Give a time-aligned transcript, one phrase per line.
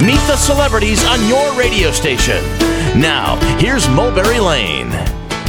[0.00, 2.40] Meet the celebrities on your radio station.
[3.00, 4.90] Now, here's Mulberry Lane.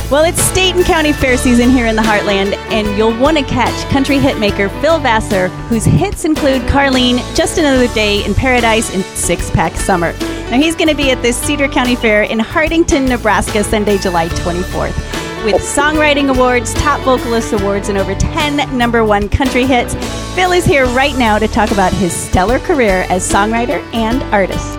[0.09, 3.43] Well, it's state and county fair season here in the heartland, and you'll want to
[3.43, 9.03] catch country hitmaker Phil Vassar, whose hits include Carlene, Just Another Day in Paradise, and
[9.15, 10.13] Six Pack Summer.
[10.49, 14.29] Now, he's going to be at the Cedar County Fair in Hartington, Nebraska, Sunday, July
[14.29, 15.18] 24th.
[15.45, 19.95] With songwriting awards, top vocalist awards, and over 10 number one country hits,
[20.35, 24.77] Phil is here right now to talk about his stellar career as songwriter and artist.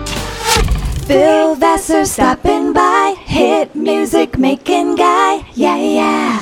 [1.07, 6.40] Phil Vassar stopping by, hit music making guy, yeah, yeah.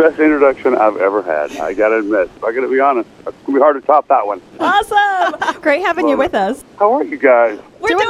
[0.00, 1.54] Best introduction I've ever had.
[1.58, 2.30] I gotta admit.
[2.42, 3.06] I gotta be honest.
[3.26, 4.40] It's gonna be hard to top that one.
[4.58, 5.60] Awesome!
[5.60, 6.64] Great having you with us.
[6.78, 7.58] How are you guys?
[7.80, 8.08] We're doing,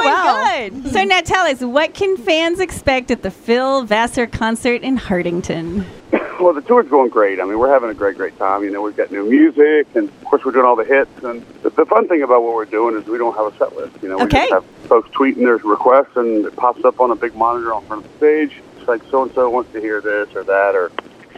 [0.83, 0.93] good.
[0.93, 5.83] So now tell us, what can fans expect at the Phil Vassar concert in Hartington?
[6.41, 7.39] Well, the tour's going great.
[7.39, 8.63] I mean, we're having a great, great time.
[8.63, 11.11] You know, we've got new music, and of course, we're doing all the hits.
[11.23, 13.75] And the, the fun thing about what we're doing is we don't have a set
[13.75, 13.95] list.
[14.01, 14.47] You know, we Okay.
[14.49, 17.85] just have folks tweeting their requests, and it pops up on a big monitor on
[17.85, 18.59] front of the stage.
[18.79, 20.91] It's like so and so wants to hear this or that, or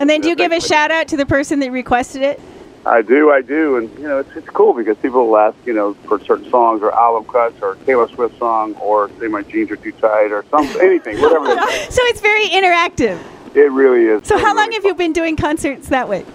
[0.04, 2.42] And then do you give a shout out to the person that requested it?
[2.86, 5.72] I do, I do, and you know, it's it's cool because people will ask, you
[5.72, 9.72] know, for certain songs or album cuts or Taylor Swift song or say my jeans
[9.72, 11.46] are too tight or something, anything, whatever.
[11.58, 11.96] it is.
[11.96, 13.18] So it's very interactive.
[13.56, 14.28] It really is.
[14.28, 16.26] So It's how long have you been doing concerts that way?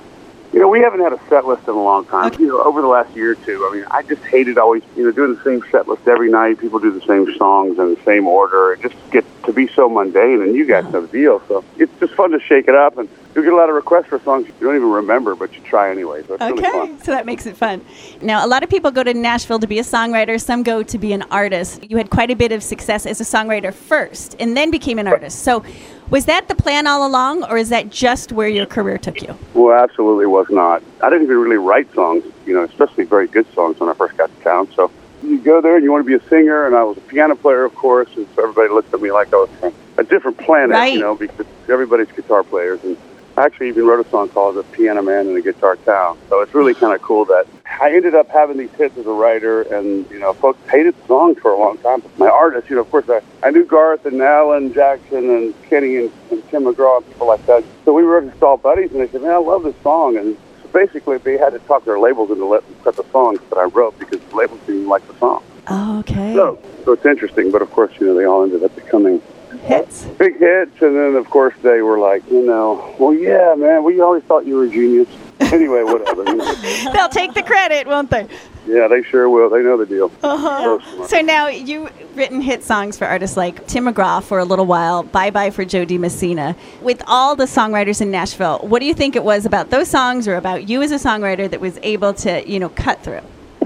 [0.54, 2.32] You know, we haven't had a set list in a long time.
[2.32, 2.44] Okay.
[2.44, 3.68] You know, over the last year or two.
[3.70, 6.58] I mean, I just hated always, you know, doing the same set list every night.
[6.58, 8.72] People do the same songs in the same order.
[8.72, 11.42] It just gets to be so mundane, and you guys know the deal.
[11.48, 14.06] So it's just fun to shake it up, and you get a lot of requests
[14.06, 16.22] for songs you don't even remember, but you try anyway.
[16.26, 16.98] So it's really Okay, fun.
[17.02, 17.84] so that makes it fun.
[18.20, 20.98] Now, a lot of people go to Nashville to be a songwriter, some go to
[20.98, 21.88] be an artist.
[21.88, 25.06] You had quite a bit of success as a songwriter first and then became an
[25.06, 25.40] artist.
[25.42, 25.64] So,
[26.10, 29.36] was that the plan all along, or is that just where your career took you?
[29.52, 30.82] Well, absolutely was not.
[31.02, 34.16] I didn't even really write songs, you know, especially very good songs when I first
[34.16, 34.68] got to town.
[34.74, 34.90] So
[35.22, 37.36] you go there and you want to be a singer, and I was a piano
[37.36, 40.38] player, of course, and so everybody looked at me like I was from a different
[40.38, 40.94] planet, Right.
[40.94, 42.82] you know, because everybody's guitar players.
[42.84, 42.96] And
[43.44, 46.54] actually even wrote a song called "The Piano Man in a Guitar Town." So it's
[46.54, 47.46] really kind of cool that
[47.80, 51.06] I ended up having these hits as a writer, and you know, folks hated the
[51.06, 52.00] songs for a long time.
[52.00, 55.62] But my artists, you know, of course, I, I knew Garth and Alan Jackson and
[55.68, 57.64] Kenny and, and Tim McGraw and people like that.
[57.84, 60.36] So we were just all buddies, and they said, "Man, I love this song." And
[60.62, 63.64] so basically, they had to talk their labels into letting cut the songs that I
[63.64, 65.42] wrote because the labels didn't like the song.
[65.70, 66.34] Okay.
[66.34, 69.20] So, so it's interesting, but of course, you know, they all ended up becoming
[69.62, 70.04] Hits.
[70.18, 74.00] big hits, and then of course they were like, you know, well, yeah, man, we
[74.00, 75.08] always thought you were a genius.
[75.40, 76.24] Anyway, whatever.
[76.24, 76.92] you know.
[76.92, 78.26] They'll take the credit, won't they?
[78.66, 79.48] Yeah, they sure will.
[79.48, 80.10] They know the deal.
[80.22, 81.06] Uh-huh.
[81.06, 85.04] So now you've written hit songs for artists like Tim McGraw for a little while,
[85.04, 86.56] Bye Bye for Joe Messina.
[86.82, 90.26] With all the songwriters in Nashville, what do you think it was about those songs
[90.26, 93.20] or about you as a songwriter that was able to, you know, cut through?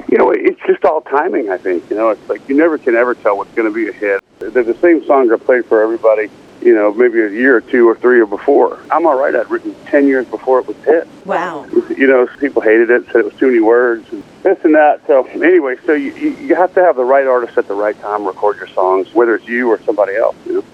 [0.08, 0.32] You know,
[0.66, 1.50] just all timing.
[1.50, 1.88] I think.
[1.90, 4.22] You know, it's like you never can ever tell what's going to be a hit.
[4.38, 6.30] They're the same songs are played for everybody.
[6.60, 8.78] You know, maybe a year or two or three or before.
[8.90, 9.34] I'm all right.
[9.34, 11.08] I'd written ten years before it was hit.
[11.24, 11.66] Wow.
[11.96, 15.04] you know, people hated it, said it was too many words, and this and that.
[15.06, 17.98] So anyway, so you, you you have to have the right artist at the right
[18.00, 20.36] time record your songs, whether it's you or somebody else.
[20.46, 20.64] You know.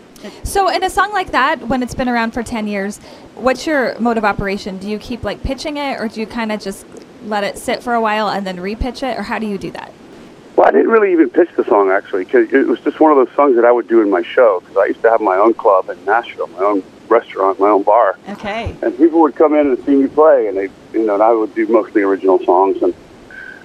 [0.42, 2.98] So, in a song like that, when it's been around for 10 years,
[3.34, 4.78] what's your mode of operation?
[4.78, 6.86] Do you keep like pitching it, or do you kind of just
[7.24, 9.70] let it sit for a while and then repitch it, or how do you do
[9.72, 9.92] that?
[10.56, 13.18] Well, I didn't really even pitch the song actually, because it was just one of
[13.18, 14.60] those songs that I would do in my show.
[14.60, 17.82] Because I used to have my own club in Nashville, my own restaurant, my own
[17.84, 18.74] bar, Okay.
[18.82, 21.32] and people would come in and see me play, and they, you know, and I
[21.32, 22.94] would do mostly original songs, and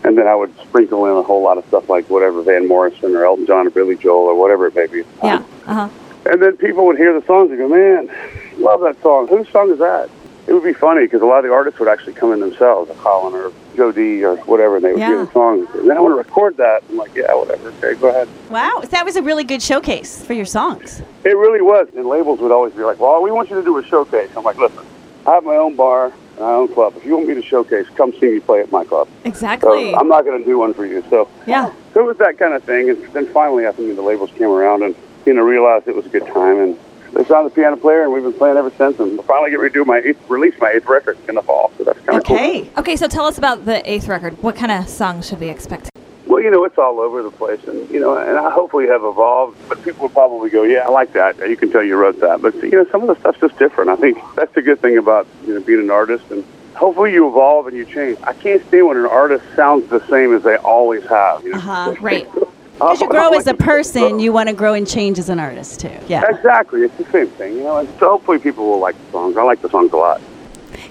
[0.05, 3.15] and then I would sprinkle in a whole lot of stuff like whatever Van Morrison
[3.15, 4.99] or Elton John or Billy Joel or whatever it may be.
[4.99, 5.45] at the time.
[5.65, 5.71] Yeah.
[5.71, 5.89] Uh huh.
[6.29, 8.09] And then people would hear the songs and go, man,
[8.57, 9.27] love that song.
[9.27, 10.09] Whose song is that?
[10.45, 12.89] It would be funny because a lot of the artists would actually come in themselves,
[12.89, 15.25] a Colin or Jo Dee or whatever, and they would hear Yeah.
[15.25, 15.67] the songs.
[15.75, 16.83] And then I want to record that.
[16.89, 17.69] I'm like, yeah, whatever.
[17.81, 18.27] Okay, go ahead.
[18.49, 18.79] Wow.
[18.81, 21.01] So that was a really good showcase for your songs.
[21.23, 21.87] It really was.
[21.95, 24.29] And labels would always be like, well, we want you to do a showcase.
[24.35, 24.85] I'm like, listen,
[25.25, 26.93] I have my own bar, and my own club.
[26.97, 29.07] If you want me to showcase, come see me play at my club.
[29.07, 29.95] So Exactly.
[29.95, 31.03] I'm not going to do one for you.
[31.09, 31.71] So yeah.
[31.93, 32.89] So it was that kind of thing.
[32.89, 34.93] And then finally, I think the labels came around and,
[35.25, 36.57] you know, realized it was a good time.
[36.59, 36.77] And
[37.13, 38.99] they signed the piano player, and we've been playing ever since.
[38.99, 41.41] And we'll finally get ready to do my eighth, release my eighth record in the
[41.43, 41.71] fall.
[41.77, 42.69] So that's kind of Okay.
[42.77, 44.41] Okay, so tell us about the eighth record.
[44.41, 45.89] What kind of songs should we expect?
[46.25, 47.63] Well, you know, it's all over the place.
[47.65, 49.57] And, you know, and I hopefully have evolved.
[49.69, 51.37] But people will probably go, yeah, I like that.
[51.47, 52.41] You can tell you wrote that.
[52.41, 53.89] But, you know, some of the stuff's just different.
[53.89, 56.31] I think that's the good thing about, you know, being an artist.
[56.31, 56.43] And
[56.75, 58.17] hopefully you evolve and you change.
[58.23, 61.43] I can't stand when an artist sounds the same as they always have.
[61.43, 61.57] You know?
[61.57, 61.95] Uh-huh.
[61.99, 62.27] Right.
[62.81, 65.29] As you I- I grow as a person, you want to grow and change as
[65.29, 65.91] an artist too.
[66.07, 66.23] Yeah.
[66.29, 66.81] Exactly.
[66.81, 67.77] It's the same thing, you know.
[67.77, 69.37] And so hopefully people will like the songs.
[69.37, 70.21] I like the songs a lot.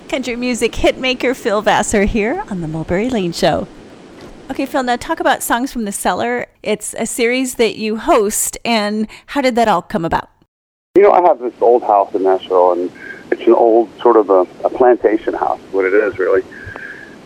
[0.09, 3.67] Country music hitmaker Phil Vassar here on the Mulberry Lane Show.
[4.51, 6.47] Okay, Phil, now talk about Songs from the Cellar.
[6.63, 10.29] It's a series that you host, and how did that all come about?
[10.97, 12.93] You know, I have this old house in Nashville, and
[13.31, 16.43] it's an old sort of a, a plantation house, what it is really.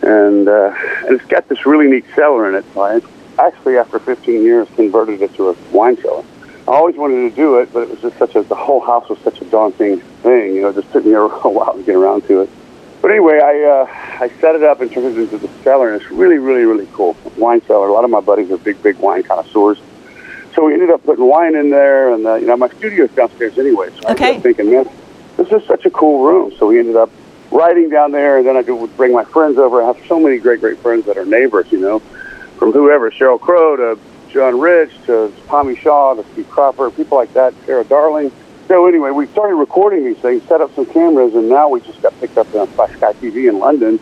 [0.03, 0.73] And, uh,
[1.05, 2.63] and it's got this really neat cellar in it.
[2.73, 3.01] So I
[3.39, 6.23] actually, after 15 years, converted it to a wine cellar.
[6.67, 9.07] I always wanted to do it, but it was just such a, the whole house
[9.07, 10.55] was such a daunting thing.
[10.55, 12.49] You know, it just took me a, while to get around to it.
[13.01, 16.01] But anyway, I uh, I set it up and turned it into the cellar, and
[16.01, 17.15] it's really, really, really cool.
[17.37, 17.87] Wine cellar.
[17.87, 19.79] A lot of my buddies are big, big wine connoisseurs.
[20.55, 23.57] So we ended up putting wine in there, and uh, you know my studio's downstairs
[23.57, 23.89] anyway.
[23.91, 24.25] So I Okay.
[24.25, 24.89] ended up thinking, man,
[25.37, 26.51] this is such a cool room.
[26.57, 27.11] So we ended up
[27.51, 29.81] writing down there, and then I would bring my friends over.
[29.81, 31.71] I have so many great, great friends that are neighbors.
[31.71, 32.01] You know,
[32.57, 33.99] from whoever, Sheryl Crow to
[34.29, 38.31] John Rich to Tommy Shaw to Steve Cropper, people like that, Sarah Darling.
[38.67, 42.01] So anyway, we started recording these things, set up some cameras, and now we just
[42.01, 43.99] got picked up by Sky TV in London.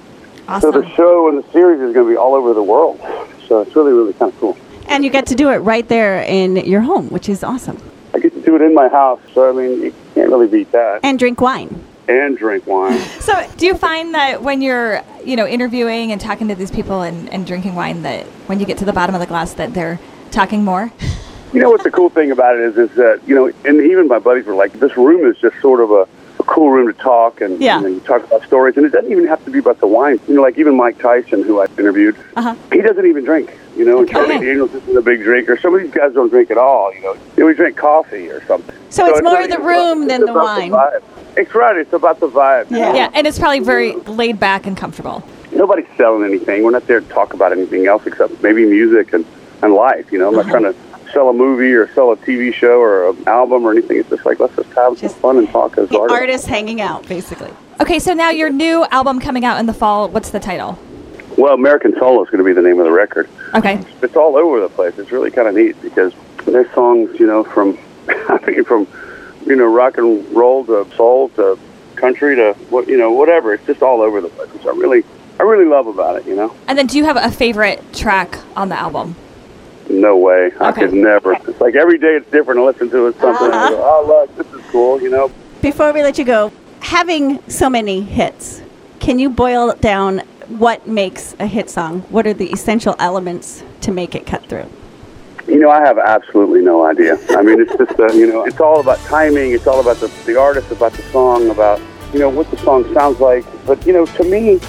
[0.47, 0.73] Awesome.
[0.73, 2.99] So the show and the series is going to be all over the world.
[3.47, 4.57] So it's really, really kind of cool.
[4.87, 7.77] And you get to do it right there in your home, which is awesome.
[8.13, 10.71] I get to do it in my house, so I mean, you can't really beat
[10.71, 11.01] that.
[11.03, 11.83] And drink wine.
[12.07, 12.99] And drink wine.
[13.25, 17.01] So, do you find that when you're, you know, interviewing and talking to these people
[17.01, 19.73] and, and drinking wine, that when you get to the bottom of the glass, that
[19.73, 19.99] they're
[20.29, 20.91] talking more?
[21.53, 24.07] You know what the cool thing about it is, is that you know, and even
[24.07, 26.07] my buddies were like, this room is just sort of a, a
[26.45, 27.77] cool room to talk and, Yeah.
[27.83, 30.19] and you talk about stories, and it doesn't even have to be about the wine.
[30.27, 32.55] You know, like even Mike Tyson, who I interviewed, Uh-huh.
[32.71, 33.51] he doesn't even drink.
[33.75, 35.57] You know, and Charlie Daniels isn't a big drinker.
[35.57, 36.93] Some of these guys don't drink at all.
[36.93, 38.73] You know, they would drink coffee or something.
[38.89, 40.71] So it's more not the room about- than the wine.
[40.71, 41.01] vibe.
[41.35, 41.75] It's right.
[41.75, 42.71] It's about the vibe.
[42.71, 42.91] you Yeah.
[42.91, 42.95] know?
[42.97, 45.23] Yeah, and it's probably very laid back and comfortable.
[45.51, 46.63] nobody's selling anything.
[46.63, 49.23] We're not there to talk about anything else except maybe music and,
[49.61, 50.11] and life.
[50.11, 50.75] You know, I'm not trying to
[51.15, 53.97] sell a movie or sell a TV show or an album or anything.
[53.97, 56.11] It's just like let's just have Just some fun and talk as artists.
[56.11, 57.51] artist hanging out, basically.
[57.79, 60.09] Okay, so now your new album coming out in the fall.
[60.09, 60.77] What's the title?
[61.37, 63.29] Well, American Soul is going to be the name of the record.
[63.53, 63.83] Okay.
[64.01, 64.97] It's all over the place.
[64.97, 66.13] It's really kind of neat because
[66.45, 67.77] there's songs, you know, from
[68.07, 68.85] I mean, from
[69.45, 71.57] you know rock and roll to soul to
[71.95, 73.53] country to what you know whatever.
[73.53, 75.05] It's just all over the place, which I really
[75.39, 76.25] I really love about it.
[76.27, 76.55] You know.
[76.67, 79.15] And then, do you have a favorite track on the album?
[80.05, 80.51] No way.
[80.61, 81.33] I could never.
[81.33, 82.59] It's like every day it's different.
[82.59, 83.51] I listen to it something.
[83.51, 85.01] I go, oh, look, this is cool.
[85.01, 85.31] You know.
[85.63, 88.61] Before we let you go, having so many hits,
[88.99, 92.01] can you boil down what makes a hit song?
[92.11, 94.69] What are the essential elements to make it cut through?
[95.47, 97.17] You know, I have absolutely no idea.
[97.31, 99.53] I mean, it's just uh, you know, it's all about timing.
[99.53, 101.81] It's all about the the artist, about the song, about
[102.13, 103.43] you know what the song sounds like.
[103.65, 104.59] But you know, to me, uh,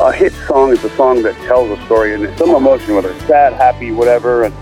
[0.00, 3.10] a hit song is a song that tells a story and it's some emotion, whether
[3.10, 4.54] it's sad, happy, whatever, and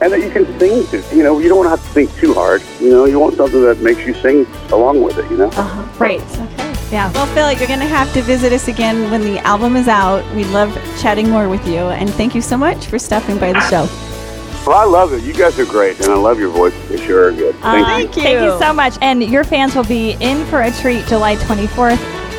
[0.00, 1.16] and that you can sing to.
[1.16, 2.62] You know, you don't want to have to think too hard.
[2.80, 5.28] You know, you want something that makes you sing along with it.
[5.30, 5.48] You know.
[5.48, 6.20] Uh-huh, right.
[6.20, 6.68] Okay.
[6.90, 7.10] Yeah.
[7.12, 10.24] Well, Phil, you're going to have to visit us again when the album is out.
[10.34, 13.60] We love chatting more with you, and thank you so much for stopping by the
[13.68, 13.86] show.
[14.66, 15.22] Well, I love it.
[15.22, 16.74] You guys are great, and I love your voice.
[16.90, 17.54] You sure are good.
[17.62, 17.86] Uh, thank you.
[17.86, 18.22] Thank you.
[18.22, 18.98] Thank you so much.
[19.00, 21.96] And your fans will be in for a treat July 24th,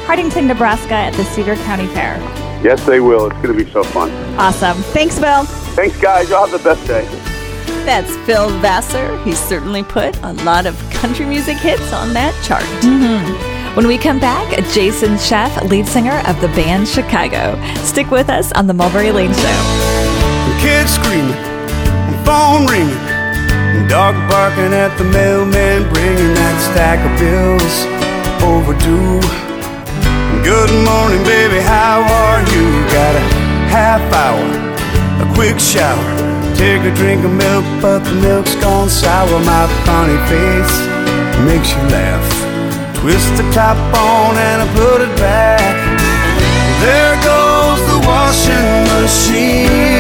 [0.10, 2.18] Hartington, Nebraska at the Cedar County Fair.
[2.64, 3.28] Yes, they will.
[3.28, 4.10] It's going to be so fun.
[4.40, 4.82] Awesome.
[4.90, 5.44] Thanks, Phil.
[5.76, 6.28] Thanks, guys.
[6.32, 7.06] Y'all have the best day.
[7.86, 9.24] That's Phil Vassar.
[9.24, 12.64] He's certainly put a lot of country music hits on that chart.
[12.82, 13.76] Mm-hmm.
[13.76, 17.64] When we come back, Jason Scheff, lead singer of the band Chicago.
[17.84, 19.62] Stick with us on the Mulberry Lane Show.
[20.60, 21.38] Kids screaming,
[22.26, 22.98] phone ringing,
[23.88, 27.86] dog barking at the mailman, bringing that stack of bills
[28.42, 29.49] overdue.
[30.44, 32.66] Good morning, baby, how are you?
[32.88, 33.24] Got a
[33.68, 34.48] half hour,
[35.24, 36.10] a quick shower,
[36.56, 39.40] take a drink of milk, but the milk's gone sour.
[39.40, 40.76] My funny face
[41.44, 42.28] makes you laugh.
[42.96, 45.76] Twist the top on and I put it back.
[46.84, 49.99] There goes the washing machine.